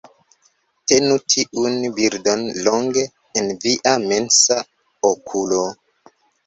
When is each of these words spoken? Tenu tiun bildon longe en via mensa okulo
Tenu 0.91 1.17
tiun 1.33 1.77
bildon 1.99 2.43
longe 2.69 3.05
en 3.43 3.55
via 3.67 3.97
mensa 4.09 4.61
okulo 5.15 5.65